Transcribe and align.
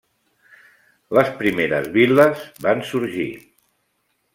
Les 1.19 1.29
primeres 1.43 1.93
vil·les 1.99 2.43
van 2.67 2.85
sorgir. 2.95 3.33